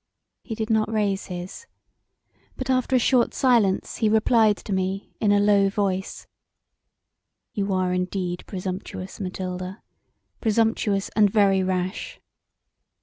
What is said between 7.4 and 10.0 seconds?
"You are indeed presumptuous, Mathilda,